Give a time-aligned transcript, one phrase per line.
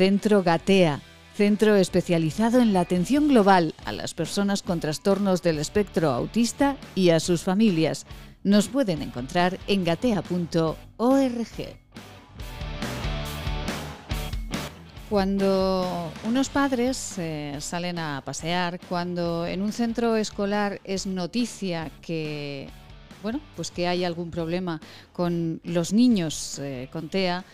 [0.00, 1.02] Centro Gatea,
[1.34, 7.10] centro especializado en la atención global a las personas con trastornos del espectro autista y
[7.10, 8.06] a sus familias.
[8.42, 10.76] Nos pueden encontrar en gatea.org.
[15.10, 22.70] Cuando unos padres eh, salen a pasear, cuando en un centro escolar es noticia que
[23.22, 24.80] bueno, pues que hay algún problema
[25.12, 27.44] con los niños eh, con TEA,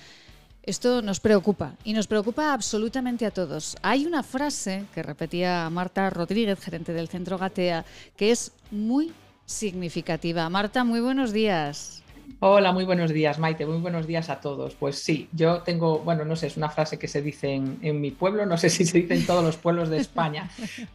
[0.67, 3.77] esto nos preocupa y nos preocupa absolutamente a todos.
[3.83, 7.85] Hay una frase que repetía Marta Rodríguez, gerente del Centro Gatea,
[8.17, 9.13] que es muy
[9.47, 10.49] significativa.
[10.51, 12.03] Marta, muy buenos días.
[12.41, 13.65] Hola, muy buenos días, Maite.
[13.65, 14.75] Muy buenos días a todos.
[14.75, 18.11] Pues sí, yo tengo, bueno, no sé, es una frase que se dice en, mi
[18.11, 20.51] pueblo, no sé si se dice en todos los pueblos de España,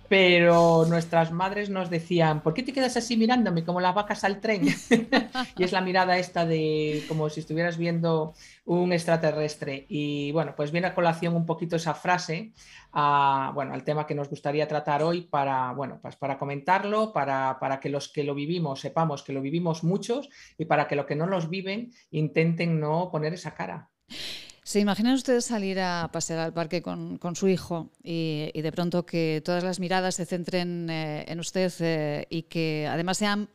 [0.08, 4.40] pero nuestras madres nos decían, ¿por qué te quedas así mirándome como las vacas al
[4.40, 4.68] tren?
[5.58, 8.34] y es la mirada esta de como si estuvieras viendo
[8.66, 9.86] un extraterrestre.
[9.90, 12.52] Y bueno, pues viene a colación un poquito esa frase
[12.94, 17.80] bueno, al tema que nos gustaría tratar hoy para, bueno, pues para comentarlo, para, para,
[17.80, 21.16] que los que lo vivimos sepamos que lo vivimos muchos y para que los que
[21.16, 23.90] no los viven intenten no poner esa cara.
[24.64, 29.06] ¿Se imaginan ustedes salir a pasear al parque con, con su hijo y, de pronto
[29.06, 33.50] que todas las miradas se centren eh, en usted eh, y que además sean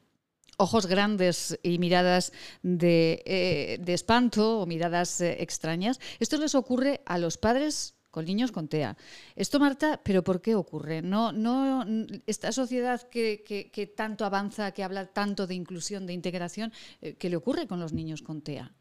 [0.59, 6.01] ojos grandes y miradas de, eh, de espanto o miradas extrañas?
[6.19, 8.97] Esto les ocurre a los padres con niños con TEA.
[9.37, 11.03] Esto, Marta, ¿pero por qué ocurre?
[11.03, 11.85] No, no,
[12.27, 17.37] esta sociedad que, tanto avanza, que habla tanto de inclusión, de integración, eh, ¿qué le
[17.37, 18.73] ocurre con los niños con TEA?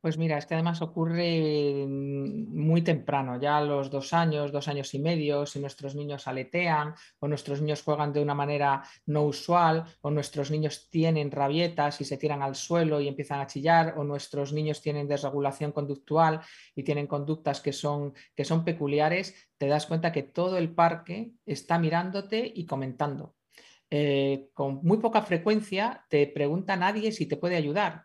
[0.00, 4.94] Pues mira, es que además ocurre muy temprano, ya a los dos años, dos años
[4.94, 9.84] y medio, si nuestros niños aletean o nuestros niños juegan de una manera no usual
[10.02, 14.04] o nuestros niños tienen rabietas y se tiran al suelo y empiezan a chillar o
[14.04, 16.42] nuestros niños tienen desregulación conductual
[16.76, 21.32] y tienen conductas que son, que son peculiares, te das cuenta que todo el parque
[21.44, 23.34] está mirándote y comentando.
[23.90, 28.04] Eh, con muy poca frecuencia te pregunta nadie si te puede ayudar.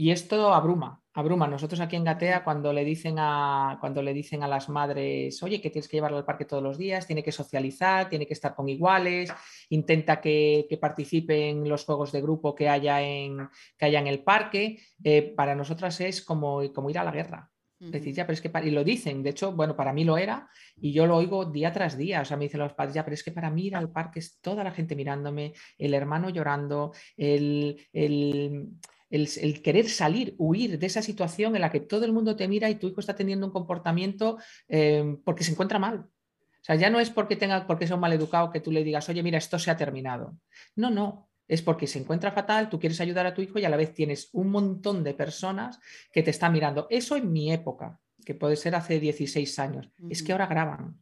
[0.00, 1.46] Y esto abruma, abruma.
[1.46, 5.60] Nosotros aquí en Gatea, cuando le dicen a, cuando le dicen a las madres, oye,
[5.60, 8.54] que tienes que llevarlo al parque todos los días, tiene que socializar, tiene que estar
[8.54, 9.32] con iguales,
[9.70, 14.22] intenta que, participe en los juegos de grupo que haya en, que haya en el
[14.22, 17.50] parque, eh, para nosotras es como, como ir a la guerra.
[17.80, 20.48] Decir, ya, pero es que, y lo dicen, de hecho, bueno, para mí lo era,
[20.80, 23.14] y yo lo oigo día tras día, o sea, me dicen los padres, ya, pero
[23.14, 26.92] es que para mí ir al parque es toda la gente mirándome, el hermano llorando,
[27.16, 28.72] el, el
[29.10, 32.68] el, querer salir, huir de esa situación en la que todo el mundo te mira
[32.70, 34.38] y tu hijo está teniendo un comportamiento
[34.68, 36.00] eh, porque se encuentra mal.
[36.00, 38.84] O sea, ya no es porque tenga, porque sea un mal educado que tú le
[38.84, 40.36] digas, oye, mira, esto se ha terminado.
[40.76, 43.70] No, no, es porque se encuentra fatal, tú quieres ayudar a tu hijo y a
[43.70, 45.80] la vez tienes un montón de personas
[46.12, 46.86] que te están mirando.
[46.90, 51.00] Eso en mi época, que puede ser hace 16 años, es que ahora graban.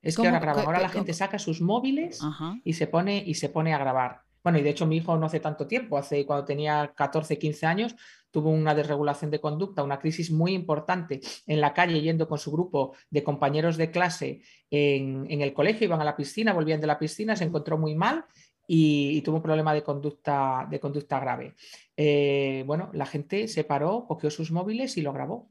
[0.00, 0.64] Es que ahora graban.
[0.64, 2.20] Ahora la gente saca sus móviles
[2.64, 4.22] y se, pone, y se pone a grabar.
[4.46, 7.66] Bueno, y de hecho mi hijo no hace tanto tiempo, hace cuando tenía 14, 15
[7.66, 7.96] años,
[8.30, 12.52] tuvo una desregulación de conducta, una crisis muy importante en la calle yendo con su
[12.52, 16.96] grupo de compañeros de clase en, el colegio, iban a la piscina, volvían de la
[16.96, 18.24] piscina, se encontró muy mal
[18.68, 21.56] y, tuvo un problema de conducta, de conducta grave.
[21.96, 25.50] Eh, bueno, la gente se paró, cogió sus móviles y lo grabó.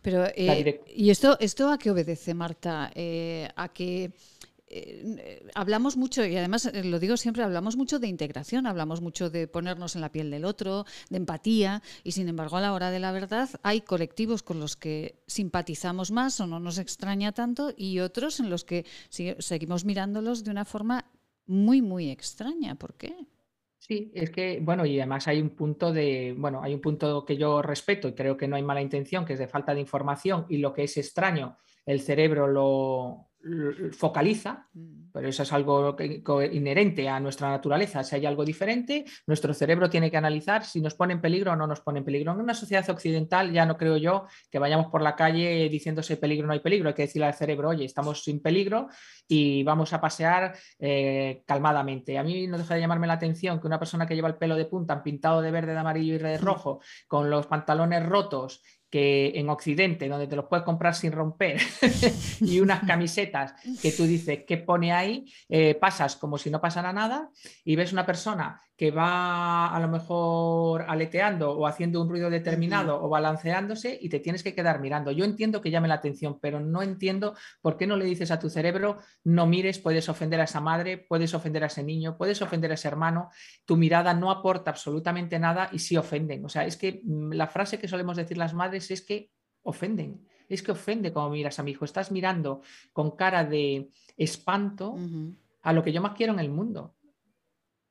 [0.00, 2.90] Pero, eh, ¿y esto, esto a qué obedece, Marta?
[2.94, 4.12] Eh, ¿A que
[4.76, 9.30] eh, hablamos mucho, y además eh, lo digo siempre, hablamos mucho de integración, hablamos mucho
[9.30, 12.90] de ponernos en la piel del otro, de empatía, y sin embargo a la hora
[12.90, 17.72] de la verdad hay colectivos con los que simpatizamos más o no nos extraña tanto
[17.76, 21.10] y otros en los que seguimos mirándolos de una forma
[21.46, 22.74] muy, muy extraña.
[22.74, 23.14] ¿Por qué?
[23.78, 27.36] Sí, es que, bueno, y además hay un punto de, bueno, hay un punto que
[27.36, 30.46] yo respeto y creo que no hay mala intención, que es de falta de información
[30.48, 33.28] y lo que es extraño, el cerebro lo,
[33.92, 35.10] focaliza, mm.
[35.12, 35.96] pero eso es algo
[36.52, 38.02] inherente a nuestra naturaleza.
[38.04, 41.56] Si hay algo diferente, nuestro cerebro tiene que analizar si nos pone en peligro o
[41.56, 42.32] no nos pone en peligro.
[42.32, 46.46] En una sociedad occidental ya no creo yo que vayamos por la calle diciéndose peligro
[46.46, 46.88] no hay peligro.
[46.88, 48.88] Hay que decirle al cerebro, oye, estamos sin peligro
[49.28, 52.18] y vamos a pasear eh, calmadamente.
[52.18, 54.56] A mí no deja de llamarme la atención que una persona que lleva el pelo
[54.56, 58.62] de punta pintado de verde, de amarillo y de rojo, con los pantalones rotos
[58.96, 61.60] que en Occidente, donde te los puedes comprar sin romper,
[62.40, 63.52] y unas camisetas
[63.82, 65.30] que tú dices, ¿qué pone ahí?
[65.50, 67.28] Eh, pasas como si no pasara nada
[67.62, 73.02] y ves una persona que va a lo mejor aleteando o haciendo un ruido determinado
[73.02, 75.10] o balanceándose y te tienes que quedar mirando.
[75.12, 78.38] Yo entiendo que llame la atención, pero no entiendo por qué no le dices a
[78.38, 82.42] tu cerebro, no mires, puedes ofender a esa madre, puedes ofender a ese niño, puedes
[82.42, 83.30] ofender a ese hermano,
[83.64, 86.44] tu mirada no aporta absolutamente nada y sí ofenden.
[86.44, 89.30] O sea, es que mm, la frase que solemos decir las madres es que
[89.62, 90.26] ofenden.
[90.48, 92.60] es que ofende como miras a mi hijo, estás mirando
[92.92, 94.96] con cara de espanto
[95.62, 96.95] a lo que yo más quiero en el mundo.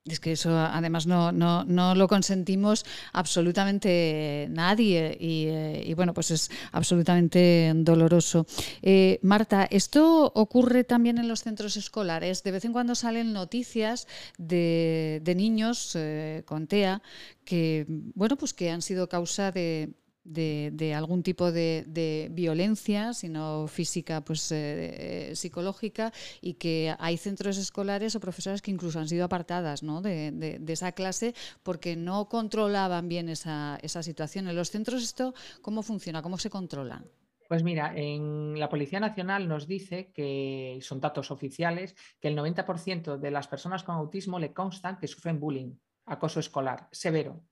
[0.07, 7.72] Es que eso además no, no, lo consentimos absolutamente nadie y, bueno, pues es absolutamente
[7.74, 8.46] doloroso.
[8.84, 12.44] Eh, Marta, ¿esto ocurre también en los centros escolares?
[12.44, 14.07] De vez en cuando salen noticias
[14.38, 17.01] de, niños eh, con TEA
[17.44, 19.90] que, bueno, pues que han sido causa de,
[20.25, 26.12] de, algún tipo de, violencia, sino física, pues eh, psicológica,
[26.42, 31.33] y que hay centros escolares o profesores que incluso han sido apartadas de, esa clase
[31.63, 34.48] porque no controlaban bien esa, situación.
[34.48, 36.22] En los centros esto, ¿cómo funciona?
[36.22, 37.04] ¿Cómo se controla?
[37.48, 43.18] Pues mira, en la Policía Nacional nos dice que son datos oficiales que el 90%
[43.18, 45.75] de las personas con autismo le constan que sufren bullying,
[46.07, 47.44] acoso escolar severo.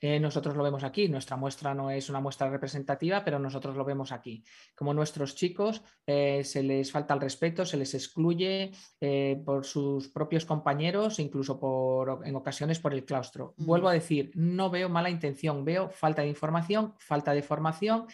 [0.00, 3.84] Eh, nosotros lo vemos aquí, nuestra muestra no es una muestra representativa, pero nosotros lo
[3.84, 4.44] vemos aquí.
[4.74, 10.08] Como nuestros chicos eh, se les falta el respeto, se les excluye eh, por sus
[10.08, 13.54] propios compañeros, incluso por, en ocasiones por el claustro.
[13.56, 18.06] Vuelvo a decir, no veo mala intención, veo falta de información, falta de formación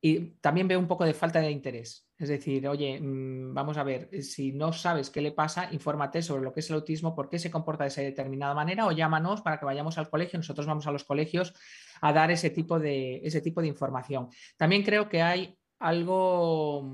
[0.00, 2.08] y también veo un poco de falta de interés.
[2.16, 6.22] Es decir, oye, mm, vamos a ver, eh, si no sabes qué le pasa, infórmate
[6.22, 8.92] sobre lo que es el autismo, por qué se comporta de esa determinada manera o
[8.92, 10.38] llámanos para que vayamos al colegio.
[10.38, 11.54] Nosotros vamos a los colegios
[12.00, 14.28] a dar ese tipo de, ese tipo de información.
[14.56, 16.92] También creo que hay algo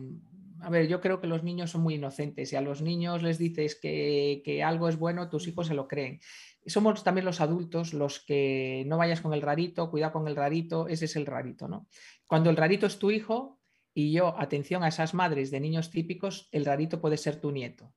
[0.64, 3.38] a ver, yo creo que los niños son muy inocentes y a los niños les
[3.38, 6.20] dices que, algo es bueno, tus hijos se lo creen.
[6.66, 10.88] Somos también los adultos los que no vayas con el rarito, cuidado con el rarito,
[10.88, 11.88] ese es el rarito, ¿no?
[12.26, 13.60] Cuando el rarito es tu hijo,
[13.94, 17.92] y yo, atención a esas madres de niños típicos, el rarito puede ser tu nieto.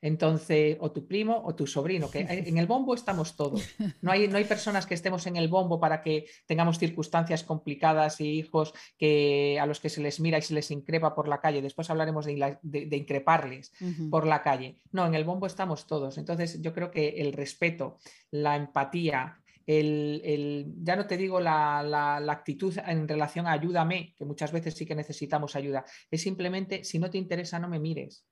[0.00, 3.68] Entonces, o tu primo o tu sobrino, que en el bombo estamos todos.
[4.00, 8.20] No hay, no hay personas que estemos en el bombo para que tengamos circunstancias complicadas
[8.20, 11.40] y hijos que, a los que se les mira y se les increpa por la
[11.40, 11.62] calle.
[11.62, 13.72] Después hablaremos de, de, increparles
[14.10, 14.80] por la calle.
[14.92, 16.18] No, en el bombo estamos todos.
[16.18, 17.98] Entonces, yo creo que el respeto,
[18.30, 24.50] la empatía, el, ya no te digo la, actitud en relación a ayúdame, que muchas
[24.50, 28.24] veces sí que necesitamos ayuda, es simplemente si no te interesa no me mires.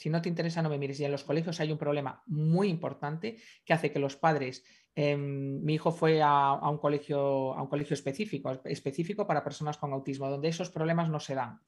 [0.00, 0.98] Si no te interesa no me mires.
[1.00, 4.64] Y en los colegios hay un problema muy importante que hace que los padres,
[4.94, 9.92] em, mi hijo fue a, un colegio, a un colegio específico, específico para personas con
[9.92, 11.60] autismo, donde esos problemas no se dan.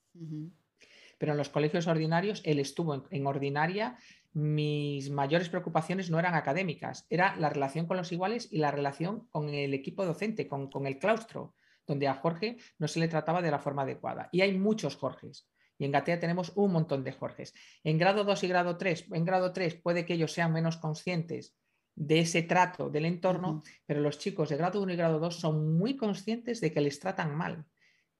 [1.19, 3.99] Pero en los colegios ordinarios, él estuvo en ordinaria
[4.34, 9.26] mis mayores preocupaciones no eran académicas, era la relación con los iguales y la relación
[9.31, 11.55] con el equipo docente, con, el claustro,
[11.87, 14.29] donde a Jorge no se le trataba de la forma adecuada.
[14.32, 15.46] Y hay muchos Jorges.
[15.82, 17.55] Y en Gatea tenemos un montón de Jorges.
[17.82, 21.56] En grado 2 y grado 3, en grado 3 puede que ellos sean menos conscientes
[21.96, 25.76] de ese trato del entorno, pero los chicos de grado 1 y grado 2 son
[25.76, 27.67] muy conscientes de que les tratan mal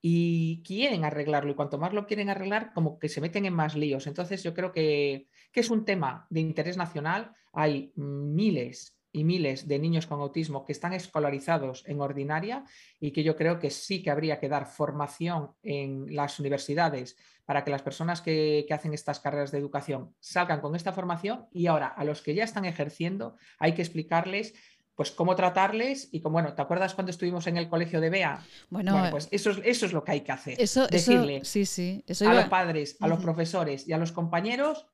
[0.01, 3.77] y quieren arreglarlo y cuanto más lo quieren arreglar, como que se meten en más
[3.77, 4.09] líos.
[4.09, 7.33] Entonces yo creo que, es un tema de interés nacional.
[7.53, 12.65] Hay miles y miles de niños con autismo que están escolarizados en ordinaria
[12.99, 17.65] y que yo creo que sí que habría que dar formación en las universidades para
[17.65, 21.67] que las personas que, que, hacen estas carreras de educación salgan con esta formación y
[21.67, 24.55] ahora a los que ya están ejerciendo hay que explicarles
[24.95, 28.45] pues cómo tratarles y como, bueno, ¿te acuerdas cuando estuvimos en el colegio de Bea?
[28.69, 30.61] Bueno, pues eso es, eso es lo que hay que hacer.
[30.61, 34.87] Eso, Decirle sí, sí, a los padres, a los profesores y a los compañeros,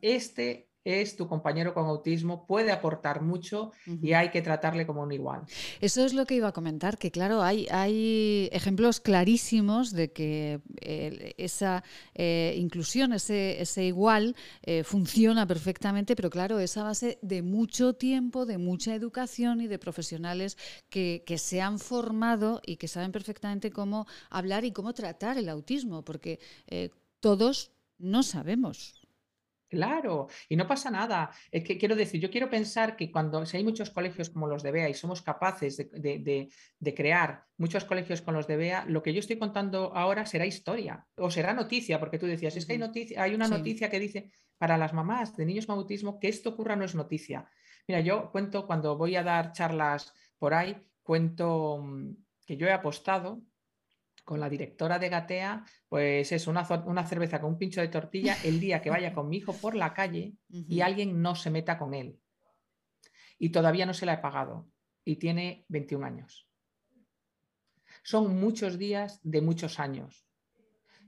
[0.00, 5.10] este es tu compañero con autismo, puede aportar mucho y hay que tratarle como un
[5.10, 5.42] igual.
[5.80, 10.60] Eso es lo que iba a comentar, que claro, hay, hay ejemplos clarísimos de que
[10.80, 11.82] eh, esa
[12.14, 17.94] eh, inclusión, ese, ese igual, eh, funciona perfectamente, pero claro, es a base de mucho
[17.94, 20.56] tiempo, de mucha educación y de profesionales
[20.88, 25.48] que, que se han formado y que saben perfectamente cómo hablar y cómo tratar el
[25.48, 26.38] autismo, porque
[27.18, 28.95] todos no sabemos.
[29.76, 31.30] Claro, y no pasa nada.
[31.50, 34.62] Es que quiero decir, yo quiero pensar que cuando si hay muchos colegios como los
[34.62, 36.48] de BEA y somos capaces de,
[36.96, 41.06] crear muchos colegios con los de BEA, lo que yo estoy contando ahora será historia
[41.16, 44.32] o será noticia, porque tú decías, es que hay, noticia, hay una noticia que dice
[44.56, 47.50] para las mamás de niños con autismo que esto ocurra no es noticia.
[47.86, 52.16] Mira, yo cuento cuando voy a dar charlas por ahí, cuento mm,
[52.46, 53.42] que yo he apostado
[54.26, 58.36] con la directora de Gatea, pues es una, una, cerveza con un pincho de tortilla
[58.42, 61.78] el día que vaya con mi hijo por la calle y alguien no se meta
[61.78, 62.18] con él.
[63.38, 64.68] Y todavía no se la he pagado
[65.04, 66.48] y tiene 21 años.
[68.02, 70.26] Son muchos días de muchos años.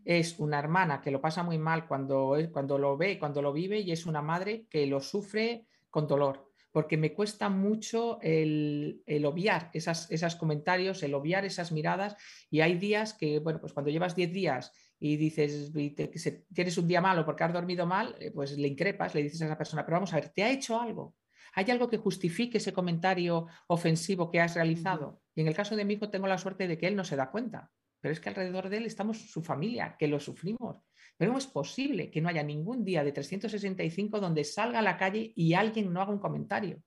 [0.05, 3.81] Es una hermana que lo pasa muy mal cuando, cuando lo ve, cuando lo vive
[3.81, 9.71] y es una madre que lo sufre con dolor porque me cuesta mucho el, obviar
[9.73, 12.17] esos comentarios, el obviar esas miradas
[12.51, 16.89] y hay días que, bueno, pues cuando llevas 10 días y dices, que tienes un
[16.89, 19.85] día malo porque has dormido mal, eh, pues le increpas, le dices a esa persona,
[19.85, 21.15] pero vamos a ver, ¿te ha hecho algo?
[21.55, 25.23] ¿Hay algo que justifique ese comentario ofensivo que has realizado?
[25.35, 27.17] Y en el caso de mi hijo tengo la suerte de que él no se
[27.17, 27.71] da cuenta,
[28.01, 30.88] pero es que alrededor de él estamos su familia, que lo sufrimos.
[31.19, 34.97] Pero no es posible que no haya ningún día de 365 donde salga a la
[34.97, 36.81] calle y alguien no haga un comentario.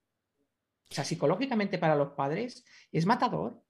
[0.90, 3.62] O sea, psicológicamente para los padres es matador.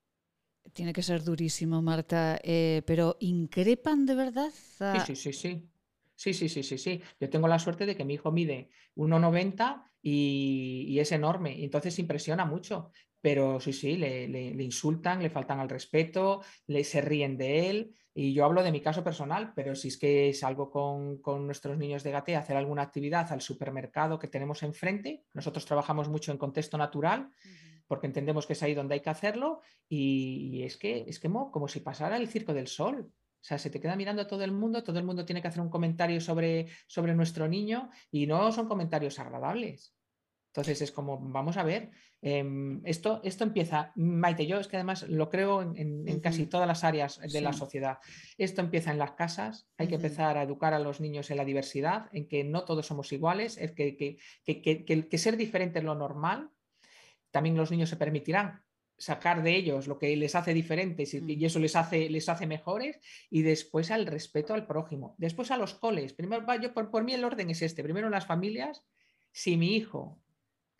[0.71, 4.49] Tiene que ser durísimo, Marta, eh, pero ¿increpan de verdad?
[4.51, 5.69] Sí, sí, sí, sí.
[6.15, 7.01] Sí, sí, sí, sí, sí.
[7.19, 11.65] Yo tengo la suerte de que mi hijo mide 1,90 y, y, es enorme, y
[11.65, 12.91] entonces impresiona mucho.
[13.23, 17.95] Pero sí, sí, le, le, insultan, le faltan al respeto, le, se ríen de él.
[18.13, 21.77] Y yo hablo de mi caso personal, pero si es que salgo con, con nuestros
[21.77, 26.33] niños de Gate a hacer alguna actividad al supermercado que tenemos enfrente, nosotros trabajamos mucho
[26.33, 27.29] en contexto natural
[27.87, 31.79] porque entendemos que es ahí donde hay que hacerlo y, es que es como si
[31.79, 33.09] pasara el circo del sol.
[33.09, 35.61] O sea, se te queda mirando todo el mundo, todo el mundo tiene que hacer
[35.61, 39.93] un comentario sobre, sobre nuestro niño y no son comentarios agradables.
[40.53, 41.89] Entonces es como, vamos a ver,
[42.21, 46.83] em, esto, esto empieza, Maite, yo es que además lo creo en, casi todas las
[46.83, 47.97] áreas de la sociedad.
[48.37, 51.45] Esto empieza en las casas, hay que empezar a educar a los niños en la
[51.45, 55.85] diversidad, en que no todos somos iguales, es que, que, que, que ser diferente es
[55.85, 56.51] lo normal,
[57.31, 58.61] también los niños se permitirán
[58.95, 61.45] sacar de ellos lo que les hace diferentes y, mm.
[61.45, 62.99] eso les hace, les hace mejores
[63.31, 66.13] y después al respeto al prójimo, después a los coles.
[66.13, 68.85] Primero, yo, por, por mí el orden es este, primero en las familias,
[69.31, 70.22] si mi hijo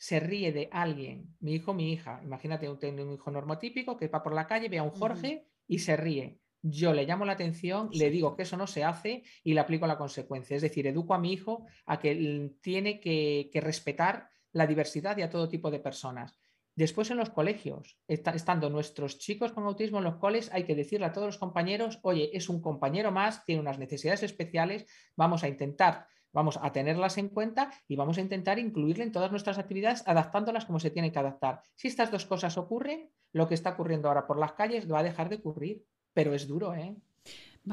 [0.04, 4.22] se ríe de alguien, mi hijo, mi hija, imagínate un, un hijo normotípico que va
[4.22, 6.42] por la calle, ve a un Jorge y se ríe.
[6.62, 9.88] Yo le llamo la atención, le digo que eso no se hace y le aplico
[9.88, 10.58] la consecuencia.
[10.58, 15.22] Es decir, educo a mi hijo a que tiene que, que respetar la diversidad y
[15.22, 16.38] a todo tipo de personas.
[16.76, 21.06] Después en los colegios, estando nuestros chicos con autismo en los coles, hay que decirle
[21.06, 25.48] a todos los compañeros, oye, es un compañero más, tiene unas necesidades especiales, vamos a
[25.48, 30.04] intentar, vamos a tenerlas en cuenta y vamos a intentar incluirle en todas nuestras actividades,
[30.08, 31.62] adaptándolas como se tienen que adaptar.
[31.76, 35.04] Si estas dos cosas ocurren, lo que está ocurriendo ahora por las calles va a
[35.04, 36.96] dejar de ocurrir, pero es duro, ¿eh?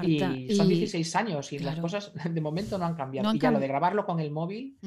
[0.02, 3.34] Y son 16 años y las cosas de momento no han cambiado.
[3.34, 4.78] y ya lo de grabarlo con el móvil,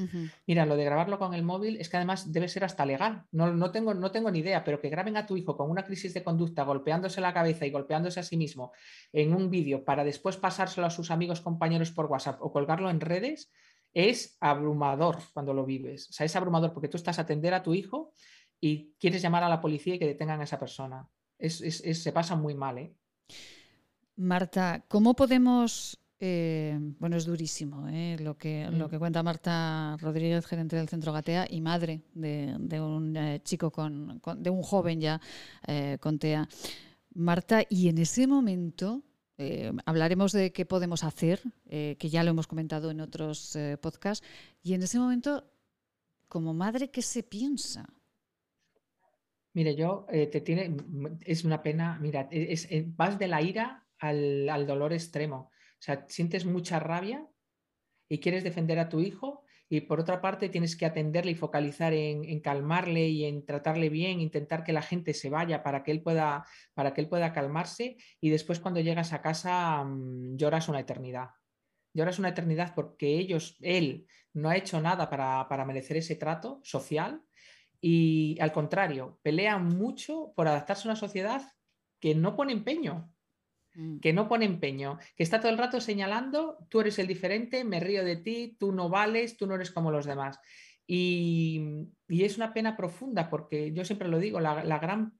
[0.48, 3.26] mira, lo de grabarlo con el móvil es que además debe ser hasta legal.
[3.32, 5.84] No, no, tengo, no tengo ni idea, pero que graben a tu hijo con una
[5.84, 8.72] crisis de conducta, golpeándose la cabeza y golpeándose a sí mismo
[9.12, 13.02] en un vídeo para después pasárselo a sus amigos, compañeros por WhatsApp o colgarlo en
[13.02, 13.52] redes,
[13.94, 16.10] es abrumador cuando lo vives.
[16.10, 18.14] O sea, es abrumador porque tú estás a atender a tu hijo
[18.60, 21.08] y quieres llamar a la policía y que detengan a esa persona.
[21.38, 22.96] Es, se pasa muy mal, ¿eh?
[24.16, 26.00] Marta, ¿cómo podemos...
[26.26, 28.16] Eh, bueno, es durísimo ¿eh?
[28.22, 28.90] lo, que, lo mm.
[28.90, 34.22] que cuenta Marta Rodríguez, gerente del Centro Gatea y madre de, un eh, chico, con,
[34.38, 35.20] de un joven ya
[36.00, 36.48] con TEA.
[37.16, 39.04] Marta, y en ese momento
[39.86, 44.26] hablaremos de qué podemos hacer, que ya lo hemos comentado en otros podcasts,
[44.62, 45.44] y en ese momento,
[46.30, 47.86] como madre, ¿qué se piensa?
[49.52, 50.78] Mire, yo te tiene,
[51.26, 55.52] es una pena, mira, es, vas de la ira al, dolor extremo.
[55.56, 57.26] O sea, sientes mucha rabia
[58.10, 61.94] y quieres defender a tu hijo y por otra parte tienes que atenderle y focalizar
[61.94, 66.02] en, calmarle y en tratarle bien, intentar que la gente se vaya para que él
[66.02, 70.82] pueda, para que él pueda calmarse y después cuando llegas a casa mm, lloras una
[70.82, 71.30] eternidad.
[71.94, 76.60] Lloras una eternidad porque ellos, él no ha hecho nada para, para merecer ese trato
[76.64, 77.24] social
[77.80, 81.42] y al contrario, pelea mucho por adaptarse a una sociedad
[82.00, 83.13] que no pone empeño.
[83.76, 84.00] Mm.
[84.00, 87.80] que no pone empeño, que está todo el rato señalando, tú eres el diferente, me
[87.80, 90.40] río de ti, tú no vales, tú no eres como los demás.
[90.86, 95.18] Y, es una pena profunda porque yo siempre lo digo, la, gran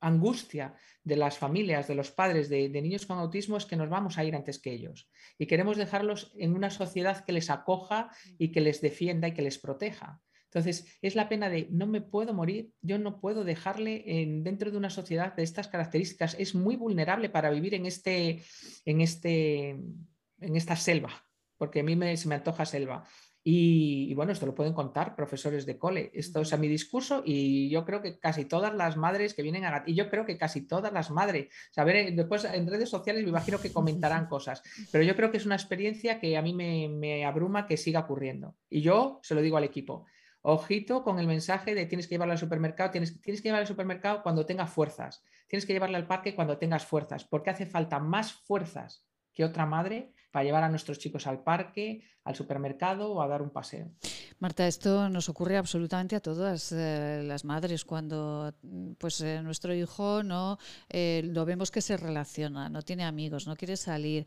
[0.00, 3.88] angustia de las familias, de los padres de, de, niños con autismo es que nos
[3.88, 8.10] vamos a ir antes que ellos y queremos dejarlos en una sociedad que les acoja
[8.36, 10.20] y que les defienda y que les proteja.
[10.54, 14.70] Entonces, es la pena de no me puedo morir, yo no puedo dejarle en, dentro
[14.70, 16.36] de una sociedad de estas características.
[16.38, 18.40] Es muy vulnerable para vivir en, este,
[18.84, 21.26] en, este, en esta selva,
[21.58, 23.04] porque a mí me, se me antoja selva.
[23.46, 26.10] Y, bueno, esto lo pueden contar profesores de cole.
[26.14, 29.64] Esto es a mi discurso y yo creo que casi todas las madres que vienen
[29.64, 29.82] a...
[29.86, 31.48] Y yo creo que casi todas las madres.
[31.72, 34.62] saber después en redes sociales me imagino que comentarán cosas.
[34.90, 38.00] Pero yo creo que es una experiencia que a mí me, me abruma que siga
[38.00, 38.56] ocurriendo.
[38.70, 40.06] Y yo se lo digo al equipo.
[40.46, 43.66] Ojito con el mensaje de tienes que llevarle al supermercado, tienes, tienes que llevarle al
[43.66, 47.98] supermercado cuando tengas fuerzas, tienes que llevarle al parque cuando tengas fuerzas, porque hace falta
[47.98, 53.22] más fuerzas que otra madre para llevar a nuestros chicos al parque, al supermercado o
[53.22, 53.90] a dar un paseo.
[54.38, 59.74] Marta, esto nos ocurre absolutamente a todas eh, las madres cuando mm, pues eh, nuestro
[59.74, 64.26] hijo no eh, lo vemos que se relaciona, no tiene amigos, no quiere salir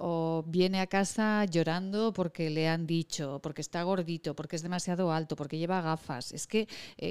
[0.00, 5.12] o viene a casa llorando porque le han dicho, porque está gordito, porque es demasiado
[5.12, 6.32] alto, porque lleva gafas.
[6.32, 6.66] Es que,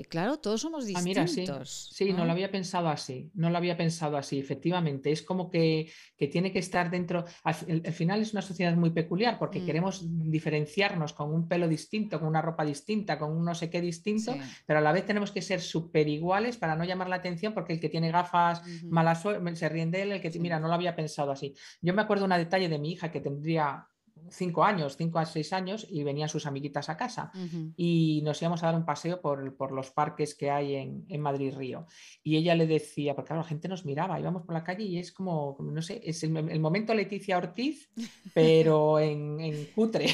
[0.10, 1.89] claro, todos somos distintos.
[1.91, 2.25] Ah, sí, ¿no?
[2.25, 5.12] lo había pensado así, no lo había pensado así, efectivamente.
[5.12, 5.91] Es como que,
[6.32, 7.25] tiene que estar dentro.
[7.44, 7.56] Al,
[7.94, 9.65] final es una sociedad muy peculiar porque mm.
[9.65, 13.81] queremos diferenciarnos con un pelo distinto, con una ropa distinta, con un no sé qué
[13.81, 17.53] distinto, pero a la vez tenemos que ser súper iguales para no llamar la atención
[17.53, 20.74] porque el que tiene gafas malas se ríen de él, el que mira, no lo
[20.74, 21.55] había pensado así.
[21.81, 23.88] Yo me acuerdo un detalle de mi hija que tendría
[24.31, 27.31] cinco años, cinco a seis años, y venían sus amiguitas a casa.
[27.75, 31.85] Y nos íbamos a dar un paseo por, los parques que hay en, Madrid Río.
[32.23, 34.97] Y ella le decía, porque claro, la gente nos miraba, íbamos por la calle y
[34.97, 37.89] es como, no sé, es el, momento Leticia Ortiz,
[38.33, 40.07] pero en, en cutre.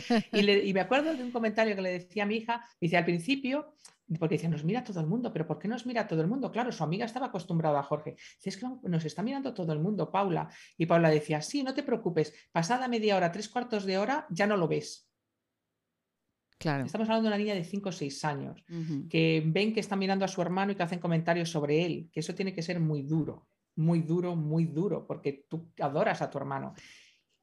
[0.32, 3.04] y, y, me acuerdo de un comentario que le decía a mi hija, dice, al
[3.04, 3.74] principio
[4.18, 6.50] porque decía, nos mira todo el mundo, pero ¿por qué nos mira todo el mundo?
[6.50, 8.16] Claro, su amiga estaba acostumbrada a Jorge.
[8.36, 10.48] Dice, es que nos está mirando todo el mundo, Paula.
[10.76, 14.46] Y Paula decía, sí, no te preocupes, pasada media hora, tres cuartos de hora, ya
[14.46, 15.08] no lo ves.
[16.58, 16.84] Claro.
[16.84, 18.62] Estamos hablando de una niña de 5 o 6 años,
[19.08, 22.20] que ven que está mirando a su hermano y que hacen comentarios sobre él, que
[22.20, 26.36] eso tiene que ser muy duro, muy duro, muy duro, porque tú adoras a tu
[26.36, 26.74] hermano.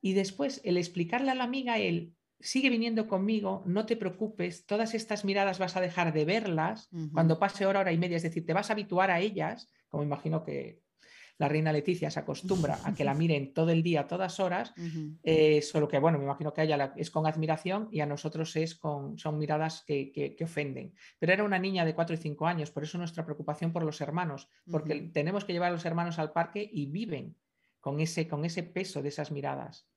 [0.01, 4.93] Y después el explicarle a la amiga él, sigue viniendo conmigo, no te preocupes, todas
[4.93, 8.45] estas miradas vas a dejar de verlas cuando pase hora, hora y media, es decir,
[8.45, 10.81] te vas a habituar a ellas, como imagino que
[11.39, 14.73] la reina Leticia se acostumbra a que la miren todo el día, todas horas,
[15.23, 18.55] eh, solo que, bueno, me imagino que a ella es con admiración y a nosotros
[18.55, 20.93] es con, son miradas que, ofenden.
[21.19, 24.01] Pero era una niña de 4 y 5 años, por eso nuestra preocupación por los
[24.01, 27.35] hermanos, porque tenemos que llevar a los hermanos al parque y viven
[27.79, 29.87] con ese, con ese peso de esas miradas.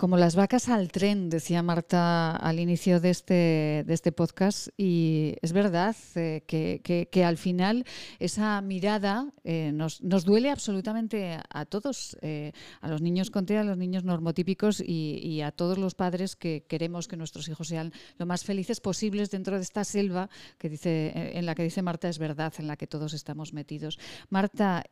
[0.00, 5.34] Como las vacas al tren, decía Marta al inicio de este, de este podcast, y
[5.42, 7.84] es verdad eh, que, al final
[8.18, 13.64] esa mirada eh, nos, duele absolutamente a todos, eh, a los niños con TEA, a
[13.64, 18.24] los niños normotípicos y, a todos los padres que queremos que nuestros hijos sean lo
[18.24, 22.18] más felices posibles dentro de esta selva que dice, en la que dice Marta es
[22.18, 23.98] verdad, en la que todos estamos metidos.
[24.30, 24.82] Marta,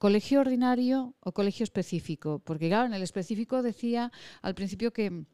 [0.00, 2.40] ¿Colegio ordinario o colegio específico?
[2.40, 4.08] Porque claro, en el específico decía
[4.40, 5.26] al principio que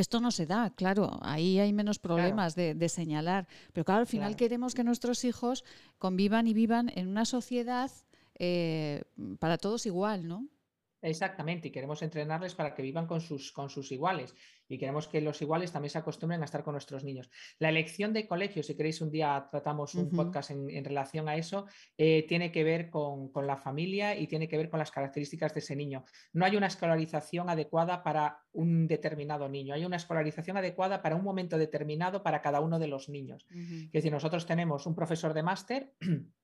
[0.00, 4.34] esto no se da, claro, ahí hay menos problemas de, señalar, pero claro, al final
[4.34, 5.62] queremos que nuestros hijos
[5.98, 7.90] convivan y vivan en una sociedad
[8.38, 9.04] eh,
[9.38, 10.48] para todos igual, ¿no?
[11.02, 14.36] Exactamente, y queremos entrenarles para que vivan con sus, con sus iguales
[14.68, 17.28] y queremos que los iguales también se acostumbren a estar con nuestros niños.
[17.58, 21.66] La elección de colegio, si queréis un día tratamos un podcast en, relación a eso,
[21.98, 25.60] eh, tiene que ver con, la familia y tiene que ver con las características de
[25.60, 26.04] ese niño.
[26.32, 31.24] No hay una escolarización adecuada para un determinado niño, hay una escolarización adecuada para un
[31.24, 33.44] momento determinado para cada uno de los niños.
[33.50, 35.92] Es decir, nosotros tenemos un profesor de máster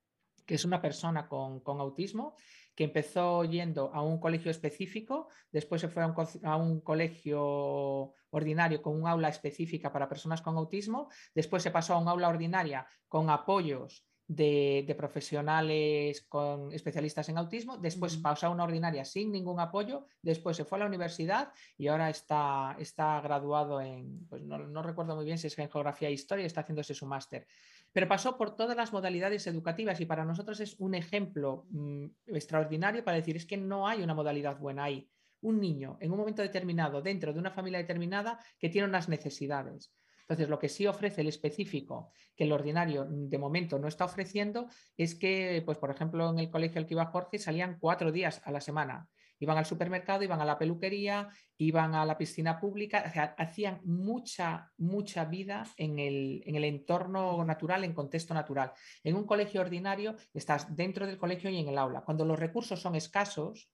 [0.48, 2.34] que es una persona con, autismo,
[2.78, 8.94] que empezó yendo a un colegio específico, después se fue a un, colegio ordinario con
[8.94, 13.30] un aula específica para personas con autismo, después se pasó a un aula ordinaria con
[13.30, 20.06] apoyos de, profesionales con especialistas en autismo, después pasó a una ordinaria sin ningún apoyo,
[20.22, 24.82] después se fue a la universidad y ahora está, está graduado en, pues no, no,
[24.84, 27.48] recuerdo muy bien si es en geografía e historia, está haciéndose su máster
[27.92, 33.04] pero pasó por todas las modalidades educativas y para nosotros es un ejemplo mm, extraordinario
[33.04, 36.42] para decir, es que no hay una modalidad buena, hay un niño en un momento
[36.42, 39.92] determinado dentro de una familia determinada que tiene unas necesidades.
[40.22, 44.68] Entonces, lo que sí ofrece el específico, que el ordinario de momento no está ofreciendo,
[44.96, 48.42] es que, pues, por ejemplo, en el colegio al que iba Jorge salían cuatro días
[48.44, 49.08] a la semana
[49.40, 55.24] Iban al supermercado, iban a la peluquería, iban a la piscina pública, hacían mucha, mucha
[55.24, 58.72] vida en el, en el entorno natural, en contexto natural.
[59.04, 62.02] En un colegio ordinario estás dentro del colegio y en el aula.
[62.02, 63.70] Cuando los recursos son escasos,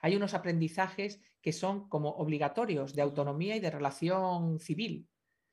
[0.00, 5.08] hay unos aprendizajes que son como obligatorios de autonomía y de relación civil.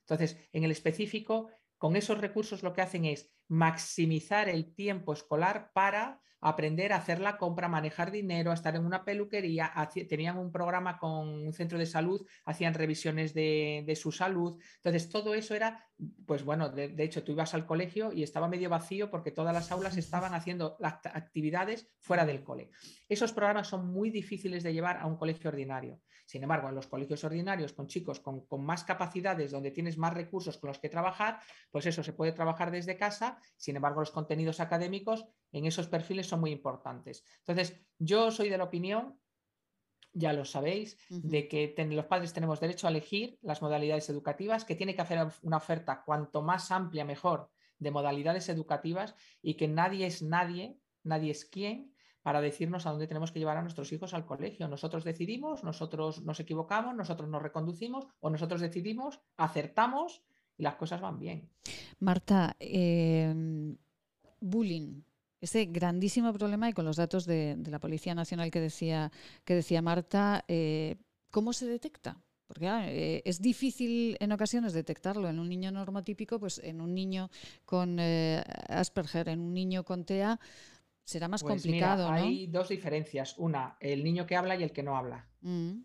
[0.06, 1.50] Entonces, en el específico,
[1.84, 7.20] con esos recursos lo que hacen es maximizar el tiempo escolar para aprender a hacer
[7.20, 9.70] la compra, manejar dinero, a estar en una peluquería,
[10.08, 14.58] tenían un programa con un centro de salud, hacían revisiones de, su salud.
[14.78, 15.86] Entonces, todo eso era,
[16.26, 19.70] pues bueno, de, hecho, tú ibas al colegio y estaba medio vacío porque todas las
[19.74, 22.70] aulas estaban haciendo actividades fuera del cole.
[23.10, 26.00] Esos programas son muy difíciles de llevar a un colegio ordinario.
[26.34, 30.16] Sin embargo, en los colegios ordinarios, con chicos con, con más capacidades, donde tienes más
[30.16, 34.10] recursos con los que trabajar, pues eso se puede trabajar desde casa sin embargo, los
[34.10, 37.24] contenidos académicos en esos perfiles son muy importantes.
[37.38, 39.20] Entonces, yo soy de la opinión
[40.16, 44.76] ya lo sabéis, de que los padres tenemos derecho a elegir las modalidades educativas, que
[44.76, 50.08] tiene que hacer una oferta cuanto más amplia mejor de modalidades educativas y que nadie
[50.08, 51.93] es nadie, nadie es quién
[52.24, 54.68] para decirnos a dónde tenemos que llevar a nuestros hijos al colegio.
[54.68, 60.24] Nosotros decidimos, nosotros nos equivocamos, nosotros nos reconducimos o nosotros decidimos, acertamos
[60.58, 61.50] y las cosas van bien.
[62.00, 63.78] Marta, em,
[64.40, 65.04] bullying
[65.44, 69.12] ese grandísimo problema y con los datos de, la Policía Nacional que decía,
[69.44, 70.96] que decía Marta, eh,
[71.32, 72.24] ¿cómo se detecta?
[72.48, 77.30] Porque eh, es difícil en ocasiones detectarlo en un niño normotípico, pues en un niño
[77.66, 80.40] con eh, Asperger, en un niño con TEA,
[81.04, 82.10] será más pues complicado.
[82.10, 83.38] Hay dos diferencias.
[83.38, 85.28] Una, el niño que habla y el que no habla.
[85.42, 85.82] Mm.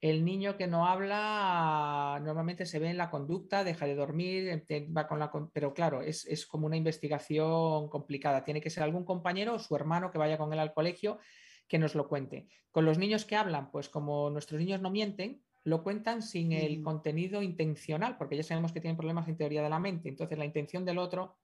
[0.00, 4.64] El niño que no habla normalmente se ve en la conducta, deja de dormir,
[4.96, 8.44] va con la, pero claro, es, como una investigación complicada.
[8.44, 11.18] Tiene que ser algún compañero o su hermano que vaya con él al colegio
[11.66, 12.46] que nos lo cuente.
[12.70, 16.80] Con los niños que hablan, pues como nuestros niños no mienten, lo cuentan sin el
[16.80, 20.08] contenido intencional, porque ya sabemos que tienen problemas en teoría de la mente.
[20.08, 21.36] Entonces la intención del otro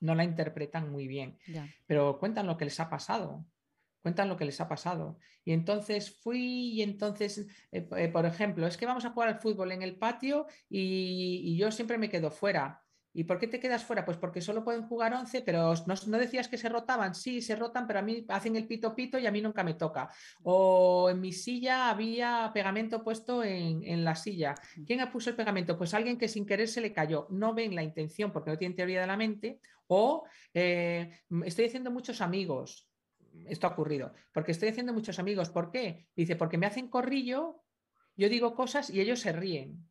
[0.00, 1.38] no la interpretan muy bien,
[1.86, 3.44] pero cuentan lo que les ha pasado
[4.06, 5.18] cuentan lo que les ha pasado.
[5.44, 7.38] Y entonces fui y entonces,
[7.72, 11.56] eh, eh, por ejemplo, es que vamos a jugar al fútbol en el patio y,
[11.58, 12.84] yo siempre me quedo fuera.
[13.12, 14.04] ¿Y por qué te quedas fuera?
[14.04, 17.16] Pues porque solo pueden jugar 11, pero no, decías que se rotaban.
[17.16, 19.74] Sí, se rotan, pero a mí hacen el pito pito y a mí nunca me
[19.74, 20.08] toca.
[20.44, 24.54] O en mi silla había pegamento puesto en, la silla.
[24.86, 25.76] ¿Quién puso el pegamento?
[25.76, 27.26] Pues alguien que sin querer se le cayó.
[27.30, 29.58] No ven la intención porque no tienen teoría de la mente.
[29.88, 32.86] O eh, estoy haciendo muchos amigos
[33.46, 35.50] esto ha ocurrido, porque estoy haciendo muchos amigos.
[35.50, 36.06] ¿Por qué?
[36.16, 37.62] Dice, porque me hacen corrillo,
[38.16, 39.86] yo digo cosas y ellos se ríen.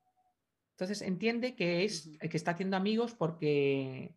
[0.72, 4.16] Entonces entiende que es que está haciendo amigos porque,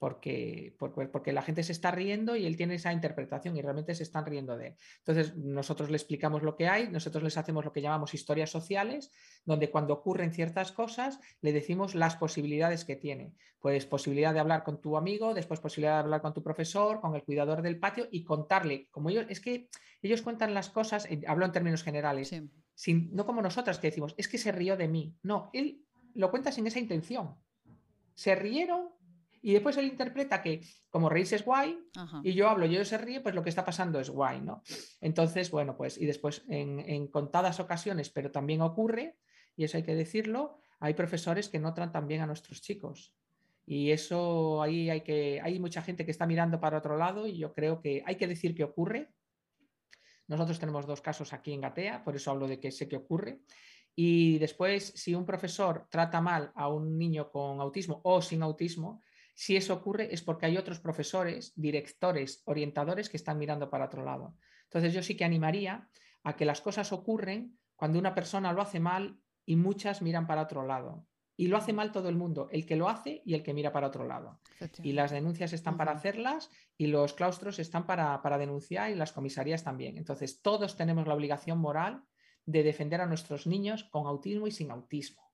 [0.00, 4.02] porque, porque, la gente se está riendo y él tiene esa interpretación y realmente se
[4.02, 4.76] están riendo de él.
[5.00, 9.12] Entonces, nosotros le explicamos lo que hay, nosotros les hacemos lo que llamamos historias sociales,
[9.44, 13.34] donde cuando ocurren ciertas cosas, le decimos las posibilidades que tiene.
[13.58, 17.14] Pues posibilidad de hablar con tu amigo, después posibilidad de hablar con tu profesor, con
[17.14, 19.68] el cuidador del patio y contarle, como ellos, es que
[20.00, 22.34] ellos cuentan las cosas, eh, hablo en términos generales,
[22.74, 25.14] sin, no como nosotras que decimos, es que se rió de mí.
[25.22, 25.84] No, él
[26.14, 27.36] lo cuenta sin esa intención.
[28.14, 28.98] Se rieron
[29.42, 31.78] y después él interpreta que como reírse es guay
[32.22, 34.62] y yo hablo y ellos se ríe, pues lo que está pasando es guay, ¿no?
[35.00, 39.16] Entonces, bueno, pues y después en, contadas ocasiones, pero también ocurre,
[39.56, 43.14] y eso hay que decirlo, hay profesores que no tratan bien a nuestros chicos.
[43.66, 47.38] Y eso ahí hay que, hay mucha gente que está mirando para otro lado y
[47.38, 49.12] yo creo que hay que decir que ocurre.
[50.26, 53.40] Nosotros tenemos dos casos aquí en Gatea, por eso hablo de que sé que ocurre.
[53.94, 59.00] Y después, si un profesor trata mal a un niño con autismo o sin autismo,
[59.40, 64.04] si eso ocurre es porque hay otros profesores, directores, orientadores que están mirando para otro
[64.04, 64.36] lado.
[64.64, 65.88] Entonces yo sí que animaría
[66.22, 70.42] a que las cosas ocurren cuando una persona lo hace mal y muchas miran para
[70.42, 71.06] otro lado.
[71.38, 73.72] Y lo hace mal todo el mundo, el que lo hace y el que mira
[73.72, 74.40] para otro lado.
[74.82, 79.12] Y las denuncias están para hacerlas y los claustros están para, para denunciar y las
[79.12, 79.96] comisarías también.
[79.96, 82.04] Entonces todos tenemos la obligación moral
[82.44, 85.29] de defender a nuestros niños con autismo y sin autismo.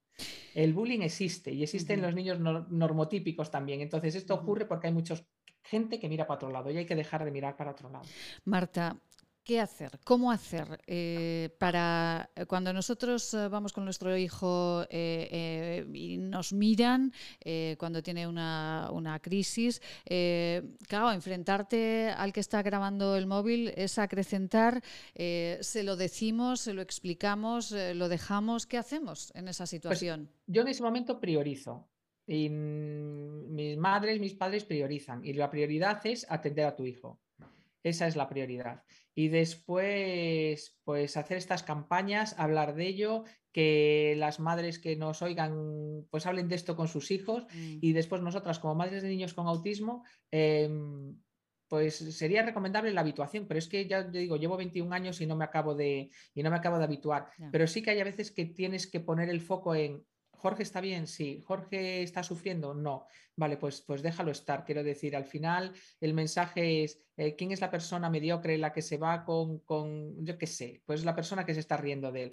[0.55, 3.81] El bullying existe y existe en los niños normotípicos también.
[3.81, 5.14] Entonces, esto ocurre porque hay mucha
[5.62, 8.05] gente que mira para otro lado y hay que dejar de mirar para otro lado.
[8.44, 8.96] Marta,
[9.46, 10.00] ¿Qué hacer?
[10.02, 17.12] ¿Cómo hacer eh, para eh, cuando nosotros eh, vamos con nuestro hijo y nos miran
[17.78, 19.80] cuando tiene una, crisis?
[20.88, 24.82] claro, enfrentarte al que está grabando el móvil es acrecentar,
[25.14, 28.66] se lo decimos, se lo explicamos, lo dejamos.
[28.66, 30.28] ¿Qué hacemos en esa pues situación?
[30.48, 31.87] yo en ese momento priorizo.
[32.26, 37.20] Y mis madres, mis padres priorizan y la prioridad es atender a tu hijo.
[37.87, 38.83] Esa es la prioridad.
[39.14, 43.22] Y después, pues hacer estas campañas, hablar de ello,
[43.53, 47.46] que las madres que nos oigan, pues hablen de esto con sus hijos.
[47.55, 47.79] Mm.
[47.81, 51.16] Y después nosotras, como madres de niños con autismo, em,
[51.68, 55.27] pues sería recomendable la habituación, pero es que ya te digo, llevo 21 años y
[55.27, 57.29] no me acabo de, y no me acabo de habituar.
[57.53, 60.05] Pero sí que hay a veces que tienes que poner el foco en
[60.46, 61.42] Jorge está bien, sí.
[61.44, 63.09] Jorge está sufriendo, no.
[63.35, 64.64] Vale, pues, pues déjalo estar.
[64.64, 68.80] Quiero decir, al final el mensaje es, eh, ¿quién es la persona mediocre la que
[68.80, 72.22] se va con, con, yo qué sé, pues la persona que se está riendo de
[72.22, 72.30] él?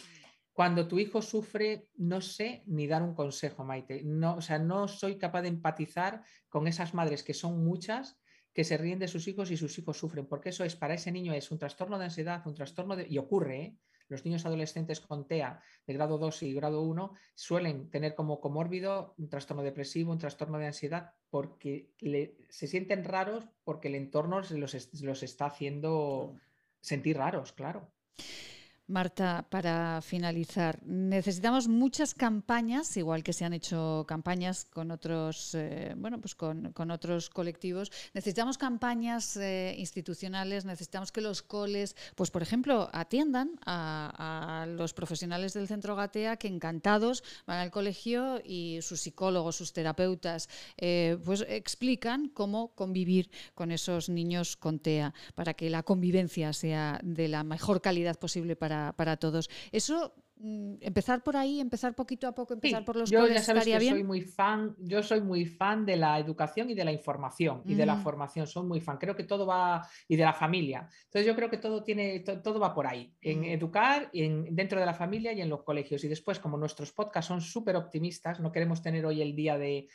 [0.52, 4.04] Cuando tu hijo sufre, no sé ni dar un consejo, Maite.
[4.04, 8.21] No, o sea, no soy capaz de empatizar con esas madres que son muchas
[8.54, 11.12] que se ríen de sus hijos y sus hijos sufren, porque eso es, para ese
[11.12, 13.08] niño es un trastorno de ansiedad, un trastorno de...
[13.10, 13.78] y ocurre, ¿eh?
[14.08, 19.16] Los niños adolescentes con TEA de grado 2 y grado 1 suelen tener como comórbido
[19.18, 21.92] un trastorno depresivo, un trastorno de ansiedad, porque
[22.50, 26.38] se sienten raros porque el entorno los, los está haciendo
[26.82, 27.92] sentir raros, claro.
[28.88, 35.93] Marta, para finalizar, necesitamos muchas campañas, igual que se han hecho campañas con otros, eh,
[35.96, 37.93] bueno, pues con, otros colectivos.
[38.13, 45.54] Necesitamos campañas eh, institucionales, necesitamos que los coles, pues por ejemplo, atiendan a, los profesionales
[45.54, 51.46] del centro Gatea que encantados van al colegio y sus psicólogos, sus terapeutas, eh, pues
[51.48, 57.46] explican cómo convivir con esos niños con TEA para que la convivencia sea de la
[57.46, 59.50] mejor calidad posible para para, todos.
[59.72, 63.80] Eso empezar por ahí, empezar poquito a poco, empezar por los yo ya sabes que
[63.80, 67.76] soy muy fan, yo soy muy fan de la educación y de la información y
[67.76, 68.98] de la formación, soy muy fan.
[68.98, 70.89] Creo que todo va y de la familia.
[71.06, 74.86] Entonces yo creo que todo tiene todo va por ahí, en educar en, dentro de
[74.86, 76.04] la familia y en los colegios.
[76.04, 79.88] Y después, como nuestros podcasts son súper optimistas, no queremos tener hoy el día de,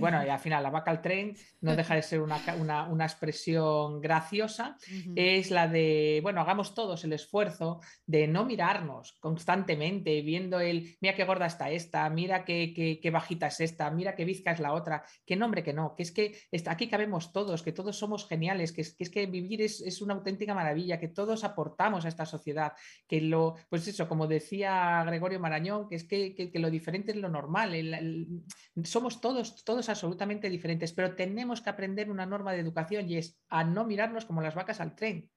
[0.00, 2.40] bueno, y al final la vaca al tren no deja de ser una,
[2.88, 4.76] una, expresión graciosa,
[5.16, 11.14] es la de, bueno, hagamos todos el esfuerzo de no mirarnos constantemente viendo el, mira
[11.14, 14.72] qué gorda está esta, mira qué, qué, bajita es esta, mira qué bizca es la
[14.72, 18.72] otra, qué nombre que no, que es que aquí cabemos todos, que todos somos geniales,
[18.72, 22.26] que es que, es que vivir es, una auténtica maravilla, que todos aportamos a esta
[22.26, 22.72] sociedad,
[23.06, 27.28] que lo, pues eso, como decía Gregorio Marañón, que es que, lo diferente es lo
[27.28, 27.74] normal,
[28.84, 33.40] somos todos, todos absolutamente diferentes, pero tenemos que aprender una norma de educación y es
[33.48, 35.30] a no mirarnos como las vacas al tren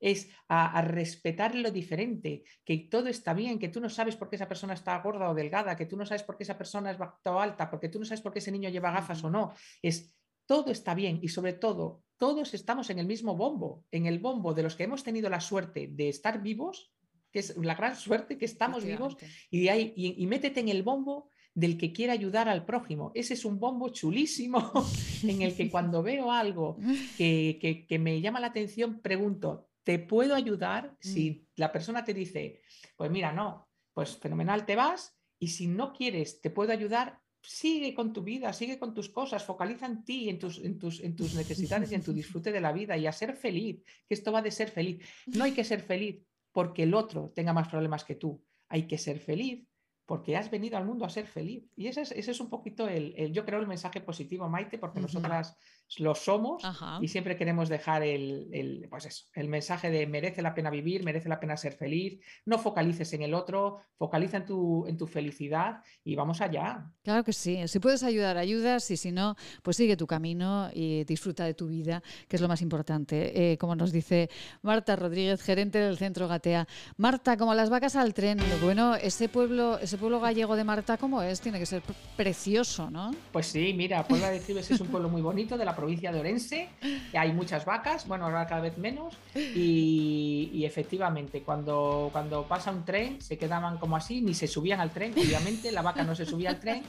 [0.00, 4.36] es a, respetar lo diferente, que todo está bien, que tú no sabes por qué
[4.36, 6.98] esa persona está gorda o delgada, que tú no sabes por qué esa persona es
[6.98, 9.52] baja o alta, porque tú no sabes por qué ese niño lleva gafas o no.
[9.82, 14.18] Es todo está bien y sobre todo todos estamos en el mismo bombo, en el
[14.18, 16.92] bombo de los que hemos tenido la suerte de estar vivos,
[17.30, 19.16] que es la gran suerte que estamos vivos,
[19.50, 23.12] y, ahí, y, métete en el bombo del que quiere ayudar al prójimo.
[23.14, 24.72] Ese es un bombo chulísimo
[25.22, 26.78] en el que cuando veo algo
[27.18, 30.96] que, que me llama la atención, pregunto, ¿te puedo ayudar?
[31.00, 31.60] Si mm.
[31.60, 32.60] la persona te dice,
[32.96, 37.94] pues mira, no, pues fenomenal, te vas y si no quieres, te puedo ayudar, sigue
[37.94, 41.14] con tu vida, sigue con tus cosas, focaliza en ti, en tus, en tus, en
[41.14, 44.32] tus necesidades y en tu disfrute de la vida y a ser feliz, que esto
[44.32, 45.06] va de ser feliz.
[45.26, 46.20] No hay que ser feliz
[46.50, 49.68] porque el otro tenga más problemas que tú, hay que ser feliz
[50.04, 51.64] porque has venido al mundo a ser feliz.
[51.76, 55.00] Y ese es, ese es un poquito el, yo creo, el mensaje positivo, Maite, porque
[55.00, 55.56] nosotras
[55.98, 56.62] lo somos
[57.00, 61.28] y siempre queremos dejar el, pues eso, el mensaje de merece la pena vivir, merece
[61.28, 65.82] la pena ser feliz, no focalices en el otro, focaliza en tu, en tu felicidad
[66.04, 66.90] y vamos allá.
[67.02, 71.04] Claro que sí, si puedes ayudar, ayudas y si no, pues sigue tu camino y
[71.04, 73.52] disfruta de tu vida, que es lo más importante.
[73.52, 74.28] Eh, como nos dice
[74.62, 76.66] Marta Rodríguez, gerente del Centro Gatea.
[76.96, 81.22] Marta, como las vacas al tren, bueno, ese pueblo, ese pueblo gallego de Marta, ¿cómo
[81.22, 81.40] es?
[81.40, 81.82] Tiene que ser
[82.16, 83.12] precioso, ¿no?
[83.32, 86.20] Pues sí, mira, Puebla de Cibes es un pueblo muy bonito de la provincia de
[86.20, 86.68] Orense,
[87.12, 93.20] hay muchas vacas, bueno, ahora cada vez menos, y, efectivamente, cuando, cuando pasa un tren,
[93.20, 96.50] se quedaban como así, ni se subían al tren, obviamente, la vaca no se subía
[96.50, 96.82] al tren,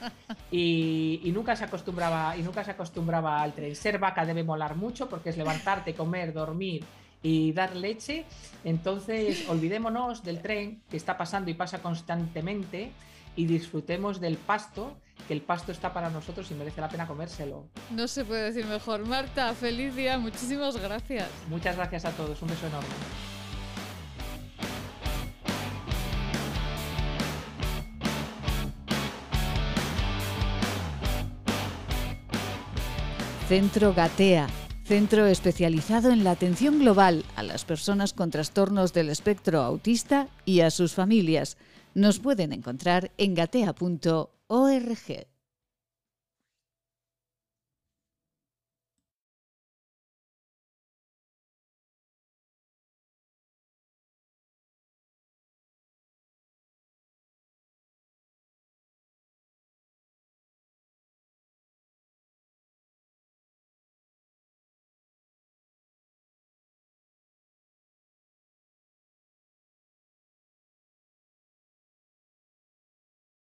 [0.50, 3.76] y, y nunca se acostumbraba, y nunca se acostumbraba al tren.
[3.76, 6.84] Ser vaca debe molar mucho porque es levantarte, comer, dormir
[7.22, 8.24] y dar leche.
[8.64, 12.92] Entonces, olvidémonos del tren que está pasando y pasa constantemente
[13.36, 17.66] y disfrutemos del pasto, que el pasto está para nosotros y merece la pena comérselo.
[17.90, 19.06] No se puede decir mejor.
[19.06, 21.28] Marta, feliz día, muchísimas gracias.
[21.48, 22.88] Muchas gracias a todos, un beso enorme.
[33.48, 34.46] Centro Gatea
[34.88, 40.60] centro especializado en la atención global a las personas con trastornos del espectro autista y
[40.60, 41.58] a sus familias.
[41.92, 45.28] Nos pueden encontrar en gatea.org org.